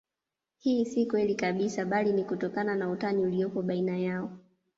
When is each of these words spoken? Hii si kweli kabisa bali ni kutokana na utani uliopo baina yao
Hii 0.57 0.85
si 0.85 1.05
kweli 1.05 1.35
kabisa 1.35 1.85
bali 1.85 2.13
ni 2.13 2.23
kutokana 2.23 2.75
na 2.75 2.89
utani 2.89 3.25
uliopo 3.25 3.61
baina 3.61 3.97
yao 3.97 4.29